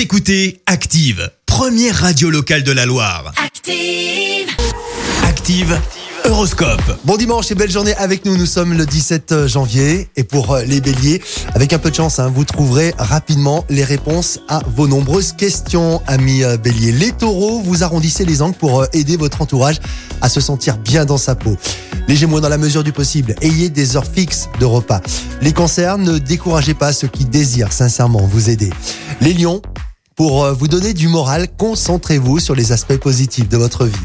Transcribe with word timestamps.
Vous 0.00 0.04
écoutez 0.04 0.62
Active, 0.64 1.30
première 1.44 1.94
radio 1.94 2.30
locale 2.30 2.62
de 2.62 2.72
la 2.72 2.86
Loire. 2.86 3.34
Active. 3.36 4.48
Active, 5.24 5.78
Horoscope. 6.24 6.80
Bon 7.04 7.18
dimanche 7.18 7.50
et 7.50 7.54
belle 7.54 7.70
journée 7.70 7.94
avec 7.96 8.24
nous. 8.24 8.34
Nous 8.38 8.46
sommes 8.46 8.72
le 8.72 8.86
17 8.86 9.46
janvier 9.46 10.08
et 10.16 10.24
pour 10.24 10.52
euh, 10.52 10.62
les 10.62 10.80
béliers, 10.80 11.20
avec 11.54 11.74
un 11.74 11.78
peu 11.78 11.90
de 11.90 11.96
chance, 11.96 12.18
hein, 12.18 12.32
vous 12.34 12.46
trouverez 12.46 12.94
rapidement 12.96 13.66
les 13.68 13.84
réponses 13.84 14.40
à 14.48 14.62
vos 14.74 14.88
nombreuses 14.88 15.34
questions, 15.34 16.00
amis 16.06 16.44
euh, 16.44 16.56
béliers. 16.56 16.92
Les 16.92 17.12
taureaux, 17.12 17.60
vous 17.60 17.84
arrondissez 17.84 18.24
les 18.24 18.40
angles 18.40 18.56
pour 18.56 18.80
euh, 18.80 18.86
aider 18.94 19.18
votre 19.18 19.42
entourage 19.42 19.80
à 20.22 20.30
se 20.30 20.40
sentir 20.40 20.78
bien 20.78 21.04
dans 21.04 21.18
sa 21.18 21.34
peau. 21.34 21.58
Les 22.08 22.16
gémeaux, 22.16 22.40
dans 22.40 22.48
la 22.48 22.56
mesure 22.56 22.84
du 22.84 22.92
possible, 22.92 23.34
ayez 23.42 23.68
des 23.68 23.98
heures 23.98 24.06
fixes 24.10 24.48
de 24.60 24.64
repas. 24.64 25.02
Les 25.42 25.52
cancers, 25.52 25.98
ne 25.98 26.16
découragez 26.16 26.72
pas 26.72 26.94
ceux 26.94 27.08
qui 27.08 27.26
désirent 27.26 27.74
sincèrement 27.74 28.26
vous 28.26 28.48
aider. 28.48 28.70
Les 29.20 29.34
lions, 29.34 29.60
pour 30.20 30.44
euh, 30.44 30.52
vous 30.52 30.68
donner 30.68 30.92
du 30.92 31.08
moral, 31.08 31.48
concentrez-vous 31.56 32.40
sur 32.40 32.54
les 32.54 32.72
aspects 32.72 32.98
positifs 32.98 33.48
de 33.48 33.56
votre 33.56 33.86
vie. 33.86 33.96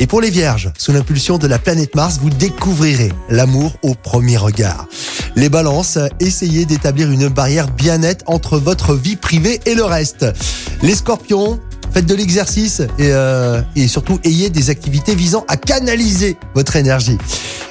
Et 0.00 0.08
pour 0.08 0.20
les 0.20 0.28
vierges, 0.28 0.72
sous 0.76 0.90
l'impulsion 0.90 1.38
de 1.38 1.46
la 1.46 1.60
planète 1.60 1.94
Mars, 1.94 2.18
vous 2.20 2.28
découvrirez 2.28 3.12
l'amour 3.28 3.74
au 3.82 3.94
premier 3.94 4.36
regard. 4.36 4.88
Les 5.36 5.48
balances, 5.48 5.96
essayez 6.18 6.64
d'établir 6.64 7.12
une 7.12 7.28
barrière 7.28 7.70
bien 7.70 7.98
nette 7.98 8.24
entre 8.26 8.58
votre 8.58 8.96
vie 8.96 9.14
privée 9.14 9.60
et 9.64 9.76
le 9.76 9.84
reste. 9.84 10.26
Les 10.82 10.96
scorpions, 10.96 11.60
faites 11.92 12.06
de 12.06 12.16
l'exercice 12.16 12.80
et, 12.80 13.12
euh, 13.12 13.62
et 13.76 13.86
surtout 13.86 14.18
ayez 14.24 14.50
des 14.50 14.70
activités 14.70 15.14
visant 15.14 15.44
à 15.46 15.56
canaliser 15.56 16.36
votre 16.52 16.74
énergie. 16.74 17.18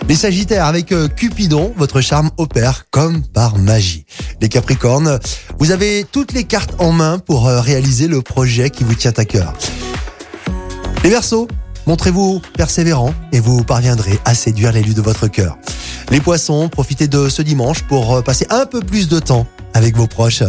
Les 0.09 0.16
sagittaires, 0.16 0.66
avec 0.66 0.91
euh, 0.91 1.08
Cupidon, 1.08 1.72
votre 1.77 2.02
charme 2.02 2.31
opère 2.38 2.86
comme 2.90 3.22
par 3.22 3.59
magie. 3.59 4.08
Les 4.41 4.50
capricornes, 4.50 5.20
vous 5.59 5.70
avez 5.70 6.04
toutes 6.12 6.34
les 6.34 6.45
cartes 6.45 6.73
en 6.80 6.91
main 6.91 7.20
pour 7.20 7.48
euh, 7.48 7.62
réaliser 7.62 8.08
le 8.08 8.23
projet 8.23 8.72
qui 8.72 8.84
vous 8.84 8.95
tient 8.95 9.14
à 9.16 9.23
cœur. 9.23 9.53
Les 11.03 11.12
Verseaux, 11.12 11.48
montrez-vous 11.86 12.42
persévérant 12.58 13.14
et 13.31 13.39
vous 13.39 13.64
parviendrez 13.64 14.17
à 14.25 14.33
séduire 14.33 14.72
l'élu 14.72 14.95
de 14.95 15.02
votre 15.02 15.28
cœur. 15.28 15.59
Les 16.09 16.20
Poissons, 16.20 16.70
profitez 16.70 17.08
de 17.08 17.30
ce 17.30 17.44
dimanche 17.44 17.83
pour 17.83 18.16
euh, 18.16 18.22
passer 18.23 18.48
un 18.50 18.66
peu 18.66 18.80
plus 18.80 19.09
de 19.09 19.20
temps 19.20 19.45
avec 19.76 19.95
vos 19.95 20.08
proches. 20.08 20.42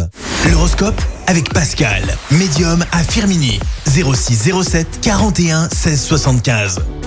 L'horoscope 0.49 0.99
avec 1.27 1.53
Pascal, 1.53 2.01
médium 2.31 2.83
à 2.91 3.03
Firmini. 3.03 3.59
06 3.85 4.53
07 4.63 5.01
41 5.01 5.69
16 5.69 6.01
75. 6.01 6.79